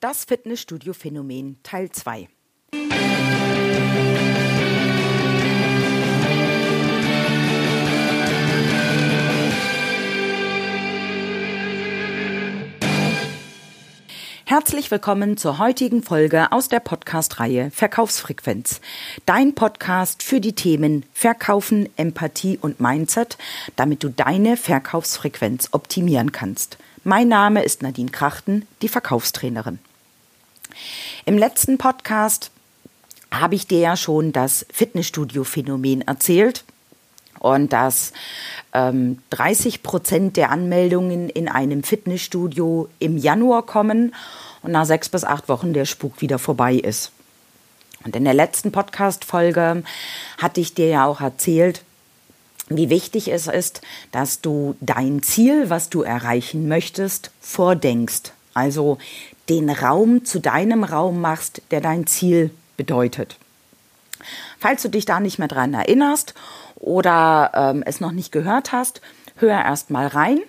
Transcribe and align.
Das 0.00 0.24
Fitnessstudio-Phänomen 0.26 1.58
Teil 1.64 1.90
2. 1.90 2.28
Herzlich 14.44 14.92
willkommen 14.92 15.36
zur 15.36 15.58
heutigen 15.58 16.04
Folge 16.04 16.52
aus 16.52 16.68
der 16.68 16.78
Podcast-Reihe 16.78 17.72
Verkaufsfrequenz. 17.72 18.80
Dein 19.26 19.56
Podcast 19.56 20.22
für 20.22 20.40
die 20.40 20.54
Themen 20.54 21.04
Verkaufen, 21.12 21.88
Empathie 21.96 22.56
und 22.56 22.78
Mindset, 22.80 23.36
damit 23.74 24.04
du 24.04 24.10
deine 24.10 24.56
Verkaufsfrequenz 24.56 25.70
optimieren 25.72 26.30
kannst. 26.30 26.78
Mein 27.02 27.26
Name 27.26 27.64
ist 27.64 27.82
Nadine 27.82 28.12
Krachten, 28.12 28.68
die 28.80 28.88
Verkaufstrainerin. 28.88 29.80
Im 31.24 31.38
letzten 31.38 31.78
Podcast 31.78 32.50
habe 33.30 33.54
ich 33.54 33.66
dir 33.66 33.80
ja 33.80 33.96
schon 33.96 34.32
das 34.32 34.66
Fitnessstudio-Phänomen 34.72 36.02
erzählt 36.02 36.64
und 37.38 37.72
dass 37.72 38.12
ähm, 38.72 39.18
30 39.30 39.82
Prozent 39.82 40.36
der 40.36 40.50
Anmeldungen 40.50 41.28
in 41.28 41.48
einem 41.48 41.82
Fitnessstudio 41.82 42.88
im 42.98 43.16
Januar 43.16 43.64
kommen 43.64 44.14
und 44.62 44.72
nach 44.72 44.86
sechs 44.86 45.08
bis 45.08 45.24
acht 45.24 45.48
Wochen 45.48 45.72
der 45.72 45.84
Spuk 45.84 46.20
wieder 46.20 46.38
vorbei 46.38 46.74
ist. 46.74 47.12
Und 48.04 48.16
in 48.16 48.24
der 48.24 48.34
letzten 48.34 48.72
Podcast-Folge 48.72 49.82
hatte 50.38 50.60
ich 50.60 50.74
dir 50.74 50.88
ja 50.88 51.06
auch 51.06 51.20
erzählt, 51.20 51.82
wie 52.68 52.90
wichtig 52.90 53.28
es 53.28 53.46
ist, 53.46 53.80
dass 54.12 54.40
du 54.40 54.76
dein 54.80 55.22
Ziel, 55.22 55.70
was 55.70 55.88
du 55.88 56.02
erreichen 56.02 56.68
möchtest, 56.68 57.30
vordenkst. 57.40 58.32
Also 58.54 58.98
den 59.48 59.70
Raum 59.70 60.24
zu 60.24 60.40
deinem 60.40 60.84
Raum 60.84 61.20
machst, 61.20 61.62
der 61.70 61.80
dein 61.80 62.06
Ziel 62.06 62.50
bedeutet. 62.76 63.36
Falls 64.58 64.82
du 64.82 64.88
dich 64.88 65.04
da 65.04 65.20
nicht 65.20 65.38
mehr 65.38 65.48
dran 65.48 65.74
erinnerst 65.74 66.34
oder 66.76 67.52
ähm, 67.54 67.82
es 67.86 68.00
noch 68.00 68.12
nicht 68.12 68.32
gehört 68.32 68.72
hast, 68.72 69.00
hör 69.36 69.64
erst 69.64 69.90
mal 69.90 70.06
rein, 70.06 70.40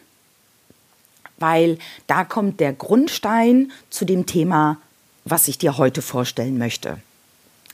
weil 1.37 1.77
da 2.07 2.23
kommt 2.23 2.59
der 2.59 2.73
Grundstein 2.73 3.71
zu 3.89 4.05
dem 4.05 4.25
Thema, 4.25 4.77
was 5.25 5.47
ich 5.47 5.57
dir 5.57 5.77
heute 5.77 6.01
vorstellen 6.01 6.57
möchte. 6.57 6.97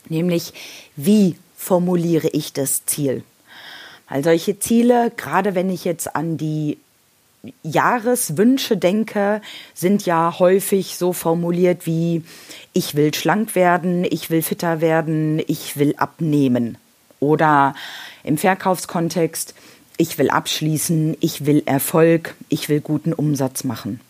Nämlich, 0.08 0.52
wie 0.94 1.36
formuliere 1.56 2.28
ich 2.28 2.52
das 2.52 2.86
Ziel? 2.86 3.24
Weil 4.08 4.22
solche 4.22 4.58
Ziele, 4.58 5.10
gerade 5.16 5.54
wenn 5.54 5.68
ich 5.68 5.84
jetzt 5.84 6.14
an 6.14 6.36
die 6.36 6.78
Jahreswünsche 7.62 8.76
denke, 8.76 9.40
sind 9.74 10.06
ja 10.06 10.38
häufig 10.38 10.96
so 10.96 11.12
formuliert 11.12 11.86
wie 11.86 12.24
ich 12.72 12.94
will 12.94 13.14
schlank 13.14 13.54
werden, 13.54 14.04
ich 14.04 14.30
will 14.30 14.42
fitter 14.42 14.80
werden, 14.80 15.40
ich 15.46 15.76
will 15.76 15.94
abnehmen. 15.96 16.78
Oder 17.20 17.74
im 18.22 18.36
Verkaufskontext, 18.36 19.54
ich 19.96 20.18
will 20.18 20.30
abschließen, 20.30 21.16
ich 21.20 21.46
will 21.46 21.62
Erfolg, 21.64 22.34
ich 22.48 22.68
will 22.68 22.80
guten 22.80 23.12
Umsatz 23.12 23.64
machen. 23.64 24.00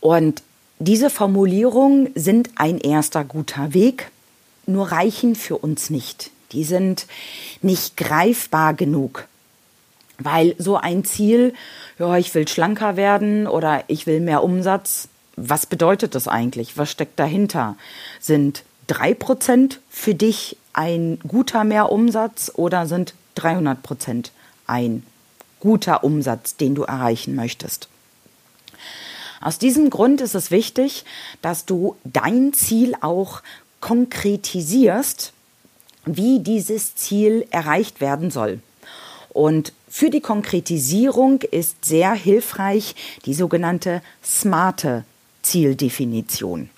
Und 0.00 0.42
diese 0.78 1.10
Formulierungen 1.10 2.10
sind 2.14 2.50
ein 2.56 2.78
erster 2.78 3.24
guter 3.24 3.74
Weg, 3.74 4.10
nur 4.66 4.90
reichen 4.90 5.34
für 5.34 5.58
uns 5.58 5.90
nicht. 5.90 6.30
Die 6.52 6.64
sind 6.64 7.06
nicht 7.60 7.96
greifbar 7.96 8.74
genug. 8.74 9.28
Weil 10.18 10.54
so 10.58 10.76
ein 10.76 11.04
Ziel, 11.04 11.54
ja, 11.98 12.16
ich 12.16 12.34
will 12.34 12.46
schlanker 12.46 12.96
werden 12.96 13.46
oder 13.46 13.84
ich 13.88 14.06
will 14.06 14.20
mehr 14.20 14.42
Umsatz, 14.44 15.08
was 15.36 15.66
bedeutet 15.66 16.14
das 16.14 16.28
eigentlich? 16.28 16.76
Was 16.76 16.90
steckt 16.90 17.18
dahinter? 17.18 17.76
Sind 18.20 18.64
drei 18.86 19.14
Prozent 19.14 19.80
für 19.88 20.14
dich 20.14 20.56
ein 20.72 21.18
guter 21.26 21.64
Mehrumsatz 21.64 22.52
oder 22.54 22.86
sind 22.86 23.14
300 23.36 23.82
Prozent 23.82 24.32
ein 24.66 25.04
guter 25.60 26.04
Umsatz, 26.04 26.56
den 26.56 26.74
du 26.74 26.82
erreichen 26.82 27.34
möchtest? 27.34 27.88
Aus 29.40 29.58
diesem 29.58 29.90
Grund 29.90 30.20
ist 30.20 30.34
es 30.34 30.50
wichtig, 30.50 31.04
dass 31.40 31.64
du 31.64 31.96
dein 32.04 32.52
Ziel 32.52 32.94
auch 33.00 33.42
konkretisierst, 33.80 35.32
wie 36.04 36.40
dieses 36.40 36.94
Ziel 36.94 37.46
erreicht 37.50 38.00
werden 38.00 38.30
soll. 38.30 38.60
Und 39.32 39.72
für 39.88 40.10
die 40.10 40.20
Konkretisierung 40.20 41.40
ist 41.40 41.84
sehr 41.84 42.12
hilfreich 42.12 42.94
die 43.24 43.34
sogenannte 43.34 44.02
smarte 44.22 45.04
Zieldefinition. 45.42 46.68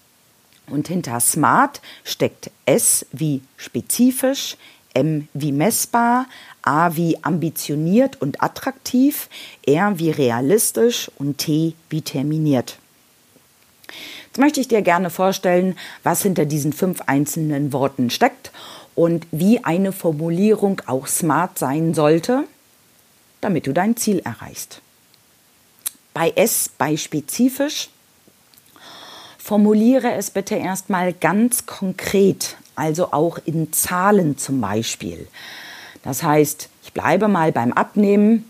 Und 0.68 0.88
hinter 0.88 1.20
smart 1.20 1.82
steckt 2.04 2.50
S 2.64 3.06
wie 3.12 3.42
spezifisch, 3.56 4.56
M 4.94 5.28
wie 5.34 5.52
messbar, 5.52 6.26
A 6.62 6.94
wie 6.94 7.18
ambitioniert 7.22 8.22
und 8.22 8.42
attraktiv, 8.42 9.28
R 9.66 9.98
wie 9.98 10.10
realistisch 10.10 11.10
und 11.18 11.38
T 11.38 11.74
wie 11.90 12.02
terminiert. 12.02 12.78
Jetzt 14.26 14.38
möchte 14.38 14.60
ich 14.60 14.68
dir 14.68 14.82
gerne 14.82 15.10
vorstellen, 15.10 15.76
was 16.04 16.22
hinter 16.22 16.46
diesen 16.46 16.72
fünf 16.72 17.02
einzelnen 17.02 17.72
Worten 17.72 18.10
steckt 18.10 18.52
und 18.94 19.26
wie 19.30 19.64
eine 19.64 19.92
Formulierung 19.92 20.80
auch 20.86 21.06
smart 21.06 21.58
sein 21.58 21.94
sollte, 21.94 22.44
damit 23.40 23.66
du 23.66 23.72
dein 23.72 23.96
Ziel 23.96 24.20
erreichst. 24.20 24.80
Bei 26.12 26.30
S, 26.30 26.70
bei 26.78 26.96
spezifisch, 26.96 27.90
formuliere 29.38 30.12
es 30.12 30.30
bitte 30.30 30.54
erstmal 30.54 31.12
ganz 31.12 31.66
konkret, 31.66 32.56
also 32.76 33.12
auch 33.12 33.38
in 33.44 33.72
Zahlen 33.72 34.38
zum 34.38 34.60
Beispiel. 34.60 35.28
Das 36.02 36.22
heißt, 36.22 36.68
ich 36.82 36.92
bleibe 36.92 37.28
mal 37.28 37.50
beim 37.50 37.72
Abnehmen. 37.72 38.44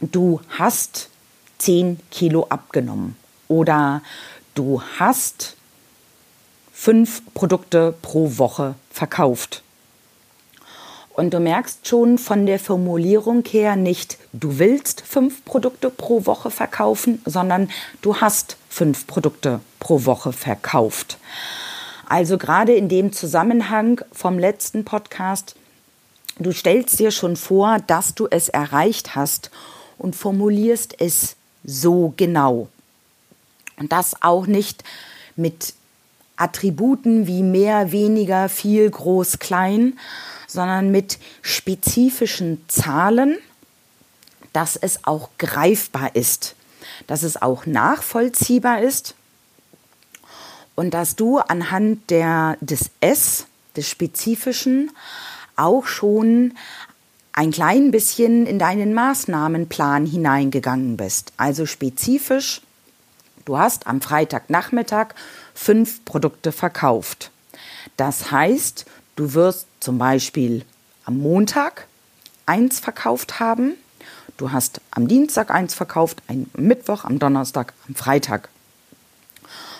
Du 0.00 0.40
hast 0.50 1.08
10 1.58 1.98
Kilo 2.10 2.46
abgenommen 2.50 3.16
oder 3.48 4.02
du 4.54 4.82
hast 4.98 5.56
fünf 6.74 7.22
Produkte 7.32 7.94
pro 8.02 8.36
Woche 8.36 8.74
verkauft. 8.90 9.62
Und 11.14 11.32
du 11.32 11.38
merkst 11.38 11.86
schon 11.86 12.18
von 12.18 12.44
der 12.44 12.58
Formulierung 12.58 13.44
her 13.48 13.76
nicht, 13.76 14.18
du 14.32 14.58
willst 14.58 15.00
fünf 15.00 15.44
Produkte 15.44 15.88
pro 15.88 16.26
Woche 16.26 16.50
verkaufen, 16.50 17.22
sondern 17.24 17.70
du 18.02 18.16
hast 18.16 18.56
fünf 18.68 19.06
Produkte 19.06 19.60
pro 19.78 20.04
Woche 20.04 20.32
verkauft. 20.32 21.18
Also 22.06 22.36
gerade 22.36 22.74
in 22.74 22.88
dem 22.88 23.12
Zusammenhang 23.12 24.00
vom 24.12 24.38
letzten 24.38 24.84
Podcast, 24.84 25.54
du 26.40 26.52
stellst 26.52 26.98
dir 26.98 27.12
schon 27.12 27.36
vor, 27.36 27.78
dass 27.86 28.16
du 28.16 28.26
es 28.28 28.48
erreicht 28.48 29.14
hast 29.14 29.52
und 29.96 30.16
formulierst 30.16 31.00
es 31.00 31.36
so 31.62 32.12
genau. 32.16 32.68
Und 33.78 33.92
das 33.92 34.20
auch 34.20 34.46
nicht 34.46 34.82
mit 35.36 35.74
Attributen 36.36 37.26
wie 37.26 37.42
mehr, 37.42 37.92
weniger, 37.92 38.48
viel, 38.48 38.90
groß, 38.90 39.38
klein, 39.38 39.98
sondern 40.46 40.90
mit 40.90 41.18
spezifischen 41.42 42.64
Zahlen, 42.68 43.38
dass 44.52 44.76
es 44.76 45.04
auch 45.04 45.30
greifbar 45.38 46.14
ist, 46.14 46.54
dass 47.06 47.22
es 47.22 47.40
auch 47.40 47.66
nachvollziehbar 47.66 48.80
ist 48.80 49.14
und 50.74 50.94
dass 50.94 51.16
du 51.16 51.38
anhand 51.38 52.10
der, 52.10 52.56
des 52.60 52.90
S, 53.00 53.46
des 53.76 53.88
Spezifischen, 53.88 54.90
auch 55.56 55.86
schon 55.86 56.54
ein 57.32 57.50
klein 57.50 57.90
bisschen 57.90 58.46
in 58.46 58.58
deinen 58.58 58.94
Maßnahmenplan 58.94 60.06
hineingegangen 60.06 60.96
bist. 60.96 61.32
Also 61.36 61.66
spezifisch, 61.66 62.60
du 63.44 63.58
hast 63.58 63.86
am 63.86 64.00
Freitagnachmittag 64.00 65.14
fünf 65.54 66.04
Produkte 66.04 66.52
verkauft. 66.52 67.30
Das 67.96 68.30
heißt, 68.30 68.84
du 69.16 69.34
wirst 69.34 69.66
zum 69.80 69.98
Beispiel 69.98 70.64
am 71.04 71.18
Montag 71.18 71.86
eins 72.46 72.80
verkauft 72.80 73.40
haben, 73.40 73.74
du 74.36 74.52
hast 74.52 74.80
am 74.90 75.08
Dienstag 75.08 75.50
eins 75.50 75.74
verkauft, 75.74 76.22
am 76.26 76.46
Mittwoch, 76.56 77.04
am 77.04 77.18
Donnerstag, 77.18 77.72
am 77.88 77.94
Freitag. 77.94 78.48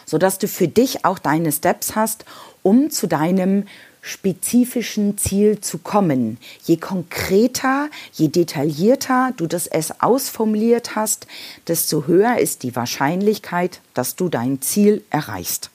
Sodass 0.07 0.39
du 0.39 0.49
für 0.49 0.69
dich 0.69 1.05
auch 1.05 1.19
deine 1.19 1.51
Steps 1.51 1.97
hast, 1.97 2.25
um 2.63 2.91
zu 2.91 3.07
deinem 3.07 3.67
spezifischen 4.05 5.17
Ziel 5.17 5.63
zu 5.63 5.79
kommen. 5.79 6.37
Je 6.65 6.77
konkreter, 6.77 7.89
je 8.13 8.29
detaillierter 8.29 9.33
du 9.35 9.47
das 9.47 9.67
S 9.67 9.95
ausformuliert 10.01 10.95
hast, 10.95 11.27
desto 11.69 12.07
höher 12.07 12.39
ist 12.39 12.65
die 12.65 12.77
Wahrscheinlichkeit, 12.77 13.81
dass 13.95 14.15
du 14.15 14.29
dein 14.29 14.61
Ziel 14.61 15.03
erreichst. 15.09 15.71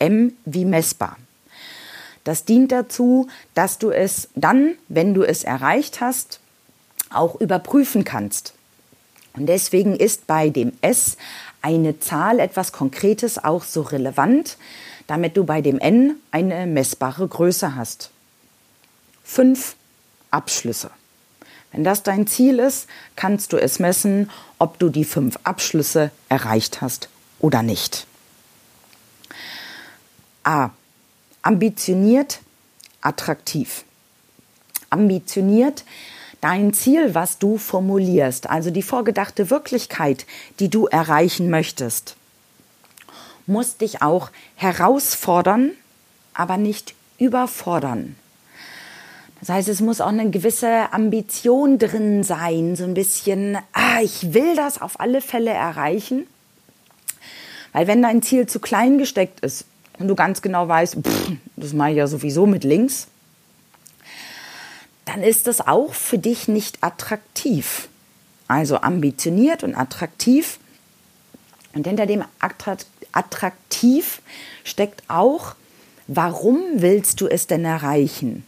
M 0.00 0.32
wie 0.44 0.64
messbar. 0.64 1.16
Das 2.24 2.44
dient 2.44 2.72
dazu, 2.72 3.28
dass 3.54 3.78
du 3.78 3.90
es 3.90 4.28
dann, 4.34 4.74
wenn 4.88 5.14
du 5.14 5.22
es 5.22 5.44
erreicht 5.44 6.00
hast, 6.00 6.40
auch 7.10 7.40
überprüfen 7.40 8.02
kannst. 8.02 8.54
Und 9.34 9.46
deswegen 9.46 9.94
ist 9.94 10.26
bei 10.26 10.48
dem 10.50 10.72
S 10.80 11.16
eine 11.62 12.00
Zahl, 12.00 12.40
etwas 12.40 12.72
Konkretes 12.72 13.42
auch 13.42 13.62
so 13.62 13.82
relevant, 13.82 14.56
damit 15.08 15.36
du 15.36 15.42
bei 15.42 15.60
dem 15.60 15.80
N 15.80 16.14
eine 16.30 16.66
messbare 16.66 17.26
Größe 17.26 17.74
hast. 17.74 18.10
Fünf 19.24 19.74
Abschlüsse. 20.30 20.90
Wenn 21.72 21.82
das 21.82 22.04
dein 22.04 22.26
Ziel 22.26 22.60
ist, 22.60 22.86
kannst 23.16 23.52
du 23.52 23.56
es 23.56 23.80
messen, 23.80 24.30
ob 24.58 24.78
du 24.78 24.88
die 24.88 25.04
fünf 25.04 25.36
Abschlüsse 25.42 26.12
erreicht 26.28 26.80
hast 26.80 27.08
oder 27.40 27.62
nicht. 27.62 28.06
A. 30.44 30.70
Ambitioniert, 31.42 32.40
attraktiv. 33.00 33.84
Ambitioniert 34.90 35.84
dein 36.40 36.72
Ziel, 36.72 37.14
was 37.14 37.38
du 37.38 37.58
formulierst, 37.58 38.48
also 38.48 38.70
die 38.70 38.82
vorgedachte 38.82 39.50
Wirklichkeit, 39.50 40.26
die 40.60 40.68
du 40.68 40.86
erreichen 40.86 41.50
möchtest, 41.50 42.16
muss 43.48 43.76
dich 43.76 44.02
auch 44.02 44.30
herausfordern, 44.56 45.72
aber 46.34 46.56
nicht 46.56 46.94
überfordern. 47.18 48.16
Das 49.40 49.50
heißt, 49.50 49.68
es 49.68 49.80
muss 49.80 50.00
auch 50.00 50.08
eine 50.08 50.30
gewisse 50.30 50.92
Ambition 50.92 51.78
drin 51.78 52.24
sein, 52.24 52.76
so 52.76 52.84
ein 52.84 52.94
bisschen, 52.94 53.56
ah, 53.72 54.00
ich 54.02 54.34
will 54.34 54.56
das 54.56 54.80
auf 54.80 54.98
alle 55.00 55.20
Fälle 55.20 55.50
erreichen. 55.50 56.26
Weil 57.72 57.86
wenn 57.86 58.02
dein 58.02 58.22
Ziel 58.22 58.46
zu 58.46 58.58
klein 58.58 58.98
gesteckt 58.98 59.40
ist 59.40 59.64
und 59.98 60.08
du 60.08 60.16
ganz 60.16 60.42
genau 60.42 60.66
weißt, 60.66 60.96
pff, 60.96 61.32
das 61.56 61.72
mache 61.72 61.90
ich 61.90 61.96
ja 61.96 62.06
sowieso 62.06 62.46
mit 62.46 62.64
links, 62.64 63.06
dann 65.04 65.22
ist 65.22 65.46
das 65.46 65.66
auch 65.66 65.94
für 65.94 66.18
dich 66.18 66.48
nicht 66.48 66.82
attraktiv. 66.82 67.88
Also 68.48 68.78
ambitioniert 68.78 69.62
und 69.62 69.74
attraktiv. 69.74 70.58
Und 71.74 71.86
hinter 71.86 72.06
dem 72.06 72.24
attraktiv 73.18 74.22
steckt 74.64 75.02
auch, 75.08 75.54
warum 76.06 76.60
willst 76.76 77.20
du 77.20 77.26
es 77.26 77.46
denn 77.48 77.64
erreichen? 77.64 78.44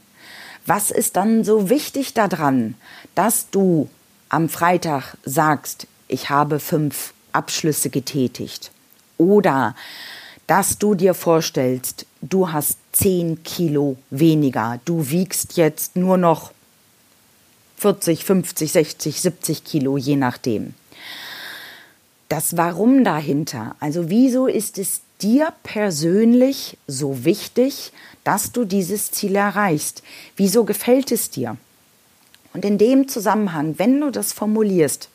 Was 0.65 0.91
ist 0.91 1.17
dann 1.17 1.43
so 1.45 1.69
wichtig 1.69 2.15
daran, 2.15 2.77
dass 3.15 3.51
du 3.51 3.89
am 4.29 4.49
Freitag 4.49 5.17
sagst, 5.25 5.89
ich 6.07 6.31
habe 6.31 6.61
fünf 6.61 7.13
Abschlüsse 7.33 7.91
getätigt? 7.91 8.71
Oder 9.19 9.75
dass 10.47 10.79
du 10.79 10.95
dir 10.95 11.15
vorstellst, 11.15 12.07
du 12.23 12.53
hast 12.53 12.79
10 12.93 13.43
Kilo 13.43 13.97
weniger. 14.11 14.81
Du 14.85 15.11
wiegst 15.11 15.57
jetzt 15.57 15.97
nur 15.97 16.17
noch 16.17 16.53
40, 17.77 18.25
50, 18.25 18.73
60, 18.73 19.21
70 19.21 19.65
Kilo, 19.65 19.97
je 19.97 20.17
nachdem. 20.17 20.75
Das 22.31 22.57
Warum 22.57 23.03
dahinter, 23.03 23.75
also 23.81 24.09
wieso 24.09 24.47
ist 24.47 24.79
es 24.79 25.01
dir 25.21 25.53
persönlich 25.65 26.79
so 26.87 27.25
wichtig, 27.25 27.91
dass 28.23 28.53
du 28.53 28.65
dieses 28.65 29.11
Ziel 29.11 29.35
erreichst? 29.35 30.05
Wieso 30.37 30.63
gefällt 30.63 31.11
es 31.11 31.31
dir? 31.31 31.57
Und 32.55 32.65
in 32.65 32.79
dem 32.79 33.09
Zusammenhang, 33.09 33.81
wenn 33.81 34.01
du 34.01 34.13
das 34.13 34.33
formulierst, 34.33 35.09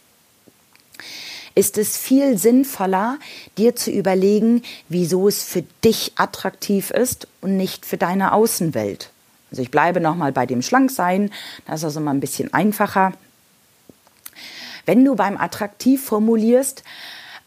ist 1.56 1.78
es 1.78 1.96
viel 1.96 2.38
sinnvoller, 2.38 3.18
dir 3.58 3.78
zu 3.78 3.92
überlegen, 3.92 4.62
wieso 4.90 5.30
es 5.30 5.42
für 5.42 5.64
dich 5.86 6.12
attraktiv 6.18 6.92
ist 6.92 7.30
und 7.40 7.56
nicht 7.56 7.86
für 7.86 7.96
deine 7.96 8.34
Außenwelt. 8.34 9.10
Also 9.52 9.62
ich 9.62 9.72
bleibe 9.72 10.02
nochmal 10.02 10.34
bei 10.34 10.46
dem 10.46 10.62
Schlanksein, 10.62 11.32
das 11.66 11.80
ist 11.80 11.86
also 11.86 12.02
mal 12.02 12.12
ein 12.12 12.20
bisschen 12.20 12.54
einfacher. 12.54 13.14
Wenn 14.86 15.04
du 15.04 15.16
beim 15.16 15.38
Attraktiv 15.38 16.04
formulierst, 16.04 16.84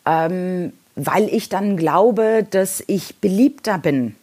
ähm, 0.04 0.72
weil 0.96 1.28
ich 1.28 1.48
dann 1.48 1.76
glaube, 1.76 2.46
dass 2.50 2.82
ich 2.86 3.16
beliebter 3.16 3.78
bin, 3.78 4.16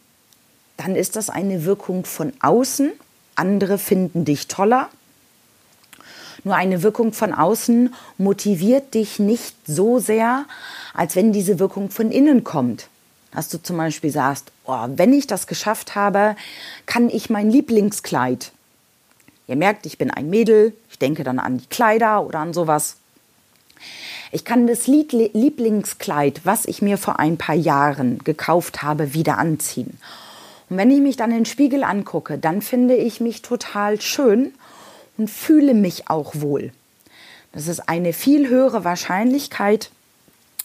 dann 0.76 0.94
ist 0.94 1.16
das 1.16 1.30
eine 1.30 1.64
Wirkung 1.64 2.04
von 2.04 2.32
außen. 2.40 2.92
Andere 3.34 3.78
finden 3.78 4.24
dich 4.24 4.46
toller. 4.48 4.90
Nur 6.44 6.54
eine 6.54 6.82
Wirkung 6.82 7.12
von 7.12 7.32
außen 7.32 7.94
motiviert 8.18 8.94
dich 8.94 9.18
nicht 9.18 9.56
so 9.66 9.98
sehr, 9.98 10.44
als 10.94 11.16
wenn 11.16 11.32
diese 11.32 11.58
Wirkung 11.58 11.90
von 11.90 12.10
innen 12.10 12.44
kommt. 12.44 12.88
Dass 13.32 13.48
du 13.48 13.60
zum 13.60 13.76
Beispiel 13.78 14.10
sagst, 14.10 14.52
oh, 14.64 14.86
wenn 14.88 15.12
ich 15.12 15.26
das 15.26 15.46
geschafft 15.46 15.94
habe, 15.94 16.36
kann 16.86 17.10
ich 17.10 17.30
mein 17.30 17.50
Lieblingskleid. 17.50 18.52
Ihr 19.48 19.56
merkt, 19.56 19.86
ich 19.86 19.98
bin 19.98 20.10
ein 20.10 20.30
Mädel, 20.30 20.74
ich 20.90 20.98
denke 20.98 21.24
dann 21.24 21.38
an 21.38 21.58
die 21.58 21.66
Kleider 21.66 22.24
oder 22.24 22.40
an 22.40 22.52
sowas. 22.52 22.96
Ich 24.32 24.44
kann 24.44 24.66
das 24.66 24.86
Lieblingskleid, 24.86 26.40
was 26.44 26.64
ich 26.66 26.82
mir 26.82 26.98
vor 26.98 27.18
ein 27.18 27.36
paar 27.36 27.54
Jahren 27.54 28.18
gekauft 28.18 28.82
habe, 28.82 29.14
wieder 29.14 29.38
anziehen. 29.38 29.98
Und 30.68 30.78
wenn 30.78 30.90
ich 30.90 31.00
mich 31.00 31.16
dann 31.16 31.30
in 31.30 31.38
den 31.38 31.44
Spiegel 31.46 31.84
angucke, 31.84 32.38
dann 32.38 32.60
finde 32.60 32.96
ich 32.96 33.20
mich 33.20 33.42
total 33.42 34.00
schön 34.00 34.52
und 35.16 35.30
fühle 35.30 35.74
mich 35.74 36.10
auch 36.10 36.32
wohl. 36.34 36.72
Das 37.52 37.68
ist 37.68 37.88
eine 37.88 38.12
viel 38.12 38.48
höhere 38.48 38.84
Wahrscheinlichkeit, 38.84 39.90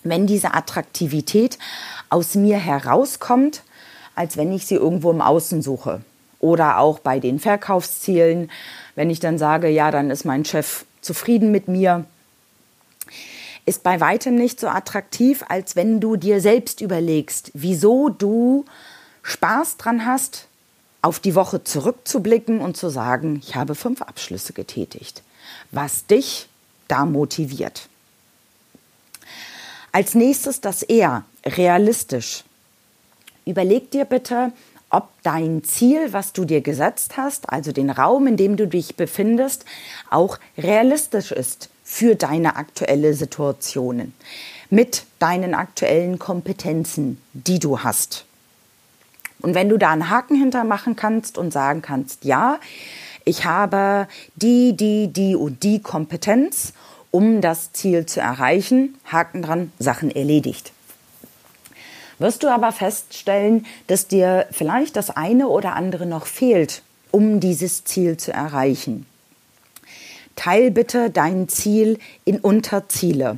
wenn 0.03 0.25
diese 0.25 0.53
Attraktivität 0.53 1.59
aus 2.09 2.35
mir 2.35 2.57
herauskommt, 2.57 3.61
als 4.15 4.37
wenn 4.37 4.51
ich 4.51 4.65
sie 4.65 4.75
irgendwo 4.75 5.11
im 5.11 5.21
Außen 5.21 5.61
suche. 5.61 6.01
Oder 6.39 6.79
auch 6.79 6.99
bei 6.99 7.19
den 7.19 7.39
Verkaufszielen, 7.39 8.49
wenn 8.95 9.11
ich 9.11 9.19
dann 9.19 9.37
sage, 9.37 9.69
ja, 9.69 9.91
dann 9.91 10.09
ist 10.09 10.25
mein 10.25 10.43
Chef 10.43 10.85
zufrieden 11.01 11.51
mit 11.51 11.67
mir, 11.67 12.05
ist 13.65 13.83
bei 13.83 13.99
weitem 13.99 14.35
nicht 14.35 14.59
so 14.59 14.67
attraktiv, 14.67 15.43
als 15.47 15.75
wenn 15.75 15.99
du 15.99 16.15
dir 16.15 16.41
selbst 16.41 16.81
überlegst, 16.81 17.51
wieso 17.53 18.09
du 18.09 18.65
Spaß 19.23 19.77
dran 19.77 20.05
hast, 20.05 20.47
auf 21.01 21.19
die 21.19 21.35
Woche 21.35 21.63
zurückzublicken 21.63 22.59
und 22.59 22.77
zu 22.77 22.89
sagen, 22.89 23.41
ich 23.43 23.55
habe 23.55 23.75
fünf 23.75 24.01
Abschlüsse 24.01 24.53
getätigt, 24.53 25.23
was 25.71 26.05
dich 26.05 26.47
da 26.87 27.05
motiviert. 27.05 27.87
Als 29.91 30.15
nächstes 30.15 30.61
das 30.61 30.83
eher 30.83 31.25
realistisch. 31.45 32.43
Überleg 33.45 33.91
dir 33.91 34.05
bitte, 34.05 34.53
ob 34.89 35.09
dein 35.23 35.63
Ziel, 35.63 36.13
was 36.13 36.33
du 36.33 36.45
dir 36.45 36.61
gesetzt 36.61 37.17
hast, 37.17 37.49
also 37.49 37.71
den 37.71 37.89
Raum, 37.89 38.27
in 38.27 38.37
dem 38.37 38.57
du 38.57 38.67
dich 38.67 38.95
befindest, 38.95 39.65
auch 40.09 40.37
realistisch 40.57 41.31
ist 41.31 41.69
für 41.91 42.15
deine 42.15 42.55
aktuelle 42.55 43.13
Situation, 43.13 44.13
mit 44.69 45.03
deinen 45.19 45.53
aktuellen 45.53 46.19
Kompetenzen, 46.19 47.21
die 47.33 47.59
du 47.59 47.79
hast. 47.79 48.25
Und 49.41 49.55
wenn 49.55 49.67
du 49.67 49.77
da 49.77 49.91
einen 49.91 50.09
Haken 50.09 50.37
hintermachen 50.37 50.95
kannst 50.95 51.37
und 51.37 51.51
sagen 51.51 51.81
kannst, 51.81 52.23
ja, 52.23 52.61
ich 53.25 53.43
habe 53.43 54.07
die, 54.35 54.73
die, 54.77 55.09
die 55.09 55.35
und 55.35 55.63
die 55.63 55.81
Kompetenz, 55.81 56.71
um 57.11 57.41
das 57.41 57.73
Ziel 57.73 58.05
zu 58.05 58.21
erreichen, 58.21 58.95
Haken 59.11 59.41
dran, 59.41 59.73
Sachen 59.77 60.11
erledigt. 60.11 60.71
Wirst 62.19 62.43
du 62.43 62.47
aber 62.47 62.71
feststellen, 62.71 63.65
dass 63.87 64.07
dir 64.07 64.47
vielleicht 64.51 64.95
das 64.95 65.09
eine 65.09 65.49
oder 65.49 65.75
andere 65.75 66.05
noch 66.05 66.25
fehlt, 66.25 66.83
um 67.11 67.41
dieses 67.41 67.83
Ziel 67.83 68.15
zu 68.15 68.31
erreichen. 68.31 69.05
Teil 70.35 70.71
bitte 70.71 71.09
dein 71.09 71.47
Ziel 71.47 71.99
in 72.25 72.39
Unterziele, 72.39 73.37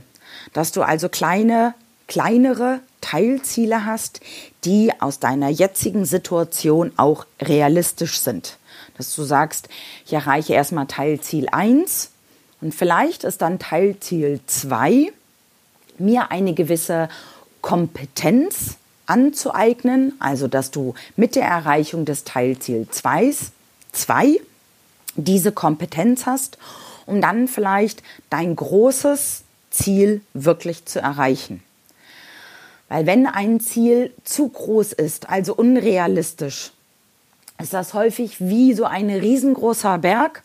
dass 0.54 0.72
du 0.72 0.82
also 0.82 1.10
kleine, 1.10 1.74
kleinere 2.08 2.80
Teilziele 3.02 3.86
hast, 3.86 4.22
die 4.64 4.92
aus 5.00 5.20
deiner 5.20 5.50
jetzigen 5.50 6.06
Situation 6.06 6.92
auch 6.98 7.26
realistisch 7.42 8.20
sind. 8.20 8.58
Dass 8.98 9.16
du 9.16 9.24
sagst, 9.24 9.70
ich 10.06 10.14
erreiche 10.14 10.54
erstmal 10.54 10.88
Teilziel 10.88 11.48
1 11.52 12.12
und 12.62 12.74
vielleicht 12.74 13.24
ist 13.24 13.42
dann 13.42 13.60
Teilziel 13.60 14.40
2, 14.46 15.12
mir 15.98 16.32
eine 16.32 16.54
gewisse 16.54 17.10
Kompetenz 17.62 18.78
anzueignen, 19.06 20.14
also 20.20 20.48
dass 20.48 20.72
du 20.72 20.94
mit 21.16 21.36
der 21.36 21.46
Erreichung 21.46 22.06
des 22.06 22.24
Teilziel 22.24 22.88
2 22.90 23.34
2 23.94 24.40
diese 25.16 25.52
Kompetenz 25.52 26.26
hast, 26.26 26.58
um 27.06 27.22
dann 27.22 27.48
vielleicht 27.48 28.04
dein 28.30 28.56
großes 28.56 29.44
Ziel 29.70 30.22
wirklich 30.34 30.86
zu 30.86 31.00
erreichen. 31.00 31.64
Weil 32.90 33.06
wenn 33.06 33.26
ein 33.26 33.60
Ziel 33.60 34.14
zu 34.24 34.48
groß 34.48 34.94
ist, 34.94 35.30
also 35.30 35.56
unrealistisch, 35.56 36.72
ist 37.60 37.74
das 37.74 37.94
häufig 37.94 38.40
wie 38.40 38.74
so 38.74 38.86
ein 38.86 39.10
riesengroßer 39.10 39.98
Berg 39.98 40.44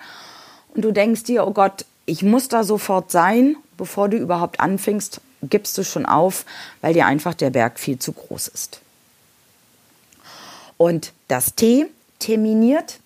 und 0.75 0.85
du 0.85 0.93
denkst 0.93 1.25
dir, 1.25 1.47
oh 1.47 1.53
Gott, 1.53 1.85
ich 2.07 2.23
muss 2.23 2.49
da 2.49 2.65
sofort 2.65 3.11
sein, 3.11 3.57
bevor 3.77 4.09
du 4.09 4.17
überhaupt 4.17 4.61
anfängst, 4.61 5.21
gibst 5.43 5.77
du 5.79 5.85
schon 5.85 6.07
auf, 6.07 6.45
weil 6.81 6.95
dir 6.95 7.07
einfach 7.07 7.35
der 7.35 7.51
Berg 7.51 7.79
viel 7.79 7.99
zu 7.99 8.13
groß 8.13 8.49
ist. 8.49 8.81
Und 10.77 11.13
das 11.27 11.55
T 11.55 11.87
terminiert, 12.19 13.01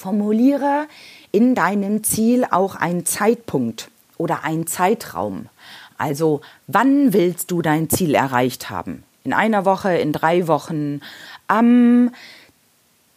formuliere 0.00 0.88
in 1.30 1.54
deinem 1.54 2.02
Ziel 2.02 2.46
auch 2.50 2.74
einen 2.74 3.04
Zeitpunkt 3.04 3.90
oder 4.16 4.44
einen 4.44 4.66
Zeitraum. 4.66 5.50
Also, 5.98 6.40
wann 6.66 7.12
willst 7.12 7.50
du 7.50 7.60
dein 7.60 7.90
Ziel 7.90 8.14
erreicht 8.14 8.70
haben? 8.70 9.04
In 9.24 9.34
einer 9.34 9.66
Woche, 9.66 9.94
in 9.98 10.14
drei 10.14 10.46
Wochen, 10.46 11.02
am 11.48 12.12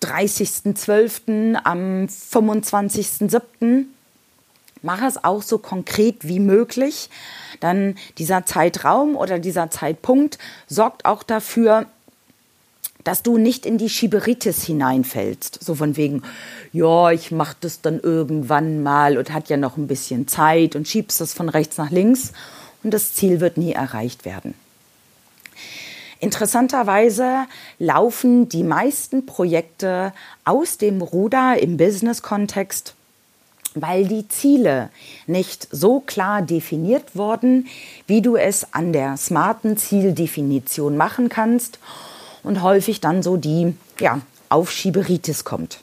30.12., 0.02 1.56
am 1.64 2.08
25.07. 2.08 3.86
Mach 4.82 5.02
es 5.04 5.24
auch 5.24 5.42
so 5.42 5.60
konkret 5.60 6.28
wie 6.28 6.42
möglich. 6.42 7.10
Dann 7.62 7.96
dieser 8.18 8.46
Zeitraum 8.46 9.16
oder 9.16 9.40
dieser 9.40 9.70
Zeitpunkt 9.70 10.38
sorgt 10.68 11.06
auch 11.06 11.24
dafür, 11.24 11.86
dass 13.04 13.24
du 13.24 13.38
nicht 13.38 13.66
in 13.66 13.78
die 13.78 13.90
Schieberitis 13.90 14.64
hineinfällst. 14.64 15.64
So 15.64 15.76
von 15.76 15.98
wegen, 15.98 16.24
ja, 16.72 17.12
ich 17.12 17.32
mach 17.32 17.54
das 17.54 17.82
dann 17.82 18.00
irgendwann 18.00 18.84
mal 18.84 19.18
und 19.18 19.34
hat 19.34 19.50
ja 19.50 19.58
noch 19.58 19.78
ein 19.78 19.88
bisschen 19.88 20.28
Zeit 20.28 20.76
und 20.76 20.88
schiebst 20.88 21.20
das 21.22 21.34
von 21.34 21.50
rechts 21.50 21.78
nach 21.78 21.92
links 21.92 22.32
und 22.84 22.94
das 22.94 23.14
Ziel 23.14 23.40
wird 23.40 23.58
nie 23.58 23.74
erreicht 23.74 24.26
werden. 24.26 24.54
Interessanterweise 26.20 27.48
laufen 27.80 28.48
die 28.48 28.64
meisten 28.64 29.26
Projekte 29.26 30.14
aus 30.46 30.78
dem 30.78 31.02
Ruder 31.02 31.58
im 31.62 31.76
Business-Kontext, 31.76 32.94
weil 33.76 34.08
die 34.08 34.30
Ziele 34.30 34.90
nicht 35.28 35.68
so 35.70 36.00
klar 36.00 36.42
definiert 36.42 37.18
wurden, 37.18 37.68
wie 38.08 38.22
du 38.22 38.38
es 38.38 38.74
an 38.74 38.94
der 38.94 39.18
smarten 39.18 39.76
Zieldefinition 39.76 40.96
machen 40.96 41.28
kannst 41.28 41.78
und 42.44 42.62
häufig 42.62 43.02
dann 43.02 43.24
so 43.24 43.38
die 43.38 43.76
ja, 44.00 44.22
Aufschieberitis 44.50 45.44
kommt. 45.44 45.80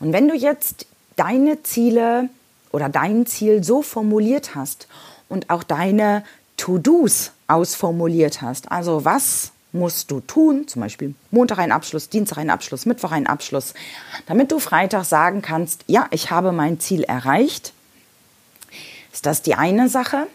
Und 0.00 0.12
wenn 0.12 0.28
du 0.28 0.34
jetzt 0.34 0.86
deine 1.16 1.62
Ziele 1.62 2.28
oder 2.72 2.88
dein 2.88 3.26
Ziel 3.26 3.62
so 3.62 3.82
formuliert 3.82 4.54
hast 4.54 4.88
und 5.28 5.50
auch 5.50 5.62
deine 5.62 6.24
To-Dos 6.56 7.32
ausformuliert 7.46 8.42
hast, 8.42 8.70
also 8.70 9.04
was 9.04 9.52
musst 9.72 10.10
du 10.10 10.20
tun, 10.20 10.68
zum 10.68 10.82
Beispiel 10.82 11.14
Montag 11.30 11.58
ein 11.58 11.72
Abschluss, 11.72 12.08
Dienstag 12.08 12.38
ein 12.38 12.50
Abschluss, 12.50 12.86
Mittwoch 12.86 13.12
ein 13.12 13.26
Abschluss, 13.26 13.74
damit 14.26 14.52
du 14.52 14.58
Freitag 14.60 15.04
sagen 15.04 15.42
kannst, 15.42 15.84
ja, 15.86 16.06
ich 16.10 16.30
habe 16.30 16.52
mein 16.52 16.78
Ziel 16.80 17.02
erreicht, 17.02 17.72
ist 19.12 19.26
das 19.26 19.42
die 19.42 19.54
eine 19.54 19.88
Sache. 19.88 20.26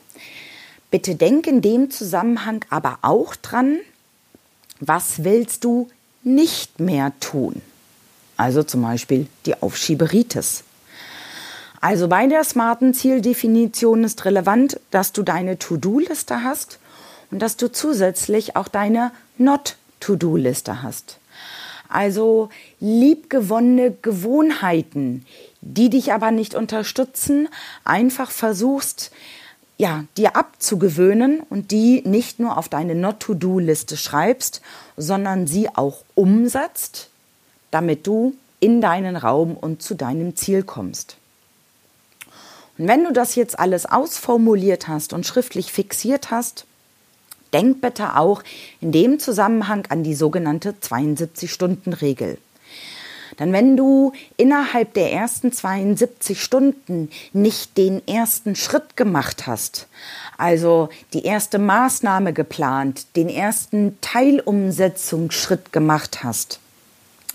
Bitte 0.92 1.16
denk 1.16 1.48
in 1.48 1.62
dem 1.62 1.92
Zusammenhang 1.92 2.66
aber 2.70 3.00
auch 3.02 3.36
dran, 3.36 3.80
was 4.80 5.24
willst 5.24 5.64
du 5.64 5.90
nicht 6.24 6.80
mehr 6.80 7.14
tun? 7.20 7.62
Also 8.38 8.64
zum 8.64 8.82
Beispiel 8.82 9.28
die 9.46 9.62
Aufschieberitis. 9.62 10.64
Also 11.82 12.08
bei 12.08 12.28
der 12.28 12.44
smarten 12.44 12.94
Zieldefinition 12.94 14.04
ist 14.04 14.26
relevant, 14.26 14.80
dass 14.92 15.14
du 15.14 15.24
deine 15.24 15.60
To-Do-Liste 15.60 16.44
hast 16.44 16.80
und 17.32 17.40
dass 17.40 17.58
du 17.58 17.72
zusätzlich 17.72 18.56
auch 18.56 18.68
deine 18.68 19.12
Not-To-Do-Liste 19.38 20.84
hast. 20.84 21.20
Also 21.88 22.50
liebgewonnene 22.80 23.96
Gewohnheiten, 24.02 25.26
die 25.62 25.90
dich 25.90 26.14
aber 26.14 26.32
nicht 26.32 26.54
unterstützen, 26.54 27.50
einfach 27.84 28.30
versuchst, 28.30 29.12
ja, 29.80 30.04
dir 30.18 30.36
abzugewöhnen 30.36 31.40
und 31.50 31.72
die 31.72 32.04
nicht 32.06 32.38
nur 32.38 32.58
auf 32.58 32.68
deine 32.68 32.96
Not-to-Do-Liste 32.96 33.96
schreibst, 33.96 34.62
sondern 34.98 35.48
sie 35.48 35.70
auch 35.70 36.04
umsetzt, 36.16 37.10
damit 37.72 38.06
du 38.06 38.36
in 38.60 38.82
deinen 38.82 39.16
Raum 39.16 39.56
und 39.56 39.82
zu 39.82 39.96
deinem 39.96 40.36
Ziel 40.36 40.64
kommst. 40.64 41.16
Und 42.78 42.90
wenn 42.90 43.06
du 43.06 43.14
das 43.14 43.36
jetzt 43.36 43.58
alles 43.58 43.86
ausformuliert 43.86 44.90
hast 44.90 45.14
und 45.14 45.26
schriftlich 45.26 45.72
fixiert 45.72 46.30
hast, 46.30 46.66
denk 47.54 47.80
bitte 47.80 48.18
auch 48.18 48.44
in 48.82 48.92
dem 48.92 49.18
Zusammenhang 49.18 49.86
an 49.88 50.04
die 50.04 50.14
sogenannte 50.14 50.76
72-Stunden-Regel. 50.82 52.38
Denn 53.38 53.54
wenn 53.54 53.78
du 53.78 54.14
innerhalb 54.38 54.94
der 54.94 55.12
ersten 55.12 55.52
72 55.52 56.42
Stunden 56.42 57.10
nicht 57.34 57.78
den 57.78 58.06
ersten 58.08 58.56
Schritt 58.56 58.98
gemacht 58.98 59.46
hast, 59.46 59.88
also 60.38 60.90
die 61.14 61.26
erste 61.26 61.60
Maßnahme 61.60 62.34
geplant, 62.34 63.16
den 63.16 63.30
ersten 63.30 63.98
Teilumsetzungsschritt 64.02 65.72
gemacht 65.72 66.24
hast, 66.24 66.60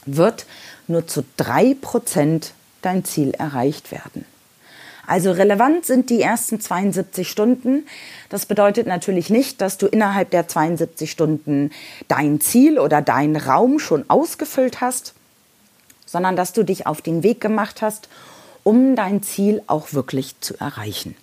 wird 0.07 0.47
nur 0.89 1.07
zu 1.07 1.25
drei 1.37 1.77
Prozent 1.81 2.53
dein 2.83 3.05
Ziel 3.05 3.31
erreicht 3.33 3.93
werden. 3.93 4.25
Also 5.07 5.33
relevant 5.33 5.85
sind 5.85 6.09
die 6.09 6.23
ersten 6.23 6.61
72 6.61 7.29
Stunden. 7.29 7.87
Das 8.31 8.47
bedeutet 8.47 8.87
natürlich 8.87 9.29
nicht, 9.29 9.61
dass 9.61 9.77
du 9.77 9.87
innerhalb 9.87 10.31
der 10.31 10.49
72 10.49 11.11
Stunden 11.11 11.71
dein 12.09 12.41
Ziel 12.41 12.79
oder 12.79 13.03
deinen 13.03 13.37
Raum 13.37 13.79
schon 13.79 14.09
ausgefüllt 14.09 14.81
hast 14.81 15.15
sondern 16.15 16.37
dass 16.37 16.53
du 16.53 16.63
dich 16.63 16.87
auf 16.87 17.03
den 17.03 17.25
Weg 17.25 17.41
gemacht 17.41 17.83
hast, 17.83 18.09
um 18.63 18.95
dein 18.95 19.25
Ziel 19.25 19.65
auch 19.67 19.95
wirklich 19.95 20.41
zu 20.41 20.55
erreichen. 20.61 21.17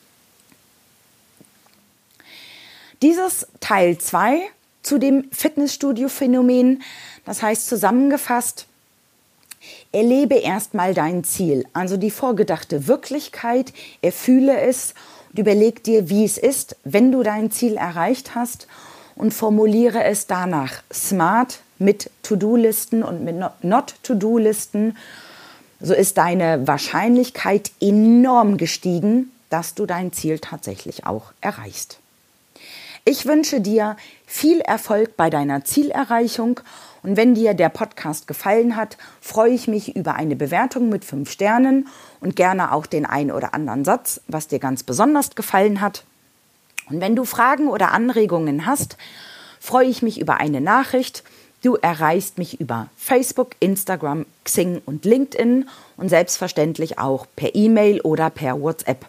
Dieses 3.02 3.48
Teil 3.62 3.98
2 3.98 4.42
zu 4.84 4.98
dem 4.98 5.32
Fitnessstudio-Phänomen, 5.32 6.84
das 7.24 7.42
heißt 7.42 7.70
zusammengefasst, 7.70 8.68
erlebe 9.94 10.36
erstmal 10.36 10.94
dein 10.94 11.24
Ziel, 11.24 11.66
also 11.72 11.96
die 11.96 12.12
vorgedachte 12.12 12.88
Wirklichkeit, 12.90 13.72
erfühle 14.02 14.60
es 14.60 14.94
und 15.30 15.40
überleg 15.40 15.86
dir, 15.86 16.10
wie 16.10 16.26
es 16.26 16.38
ist, 16.38 16.76
wenn 16.84 17.14
du 17.14 17.24
dein 17.24 17.50
Ziel 17.50 17.78
erreicht 17.78 18.36
hast 18.36 18.68
und 19.16 19.34
formuliere 19.34 20.04
es 20.04 20.28
danach 20.28 20.84
smart, 20.92 21.62
mit 21.82 22.10
To-Do-Listen 22.24 23.04
und 23.04 23.24
mit 23.24 23.36
Not-To-Do-Listen, 23.64 24.96
so 25.82 25.94
ist 25.94 26.18
deine 26.18 26.68
Wahrscheinlichkeit 26.68 27.72
enorm 27.82 28.58
gestiegen, 28.58 29.32
dass 29.50 29.74
du 29.74 29.86
dein 29.86 30.14
Ziel 30.14 30.40
tatsächlich 30.40 31.06
auch 31.06 31.34
erreichst. 31.42 31.98
Ich 33.04 33.26
wünsche 33.26 33.62
dir 33.62 33.98
viel 34.28 34.62
Erfolg 34.62 35.18
bei 35.18 35.32
deiner 35.32 35.66
Zielerreichung 35.66 36.60
und 37.02 37.18
wenn 37.18 37.34
dir 37.34 37.56
der 37.56 37.70
Podcast 37.70 38.28
gefallen 38.28 38.76
hat, 38.76 38.98
freue 39.20 39.52
ich 39.52 39.68
mich 39.68 39.96
über 39.96 40.14
eine 40.14 40.36
Bewertung 40.36 40.90
mit 40.90 41.04
fünf 41.04 41.32
Sternen 41.32 41.88
und 42.20 42.36
gerne 42.36 42.74
auch 42.74 42.86
den 42.86 43.08
einen 43.08 43.32
oder 43.32 43.56
anderen 43.56 43.86
Satz, 43.86 44.22
was 44.28 44.48
dir 44.48 44.60
ganz 44.60 44.84
besonders 44.84 45.34
gefallen 45.34 45.82
hat. 45.82 46.04
Und 46.92 47.02
wenn 47.02 47.16
du 47.16 47.26
Fragen 47.26 47.70
oder 47.70 47.92
Anregungen 47.92 48.68
hast, 48.68 48.98
freue 49.60 49.88
ich 49.88 50.04
mich 50.04 50.20
über 50.20 50.38
eine 50.38 50.62
Nachricht 50.62 51.24
Du 51.62 51.76
erreichst 51.76 52.40
mich 52.40 52.60
über 52.60 52.90
Facebook, 52.98 53.52
Instagram, 53.60 54.26
Xing 54.44 54.82
und 54.86 55.06
LinkedIn 55.06 55.70
und 55.98 56.10
selbstverständlich 56.10 56.98
auch 56.98 57.28
per 57.36 57.54
E-Mail 57.54 58.02
oder 58.02 58.32
per 58.32 58.60
WhatsApp. 58.60 59.06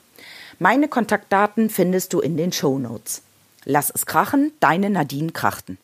Meine 0.59 0.89
Kontaktdaten 0.89 1.71
findest 1.71 2.13
du 2.13 2.21
in 2.21 2.37
den 2.37 2.53
Show 2.53 2.79
Notes. 2.79 3.23
Lass 3.65 3.91
es 3.91 4.05
krachen, 4.05 4.53
deine 4.61 4.91
Nadine 4.91 5.33
Krachten. 5.33 5.79